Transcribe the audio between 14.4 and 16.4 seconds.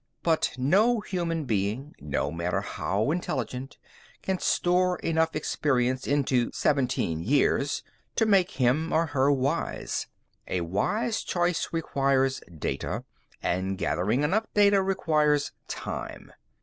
data requires time."